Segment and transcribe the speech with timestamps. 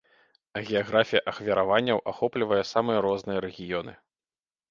[0.59, 3.93] А геаграфія ахвяраванняў ахоплівае самыя розныя рэгіёны.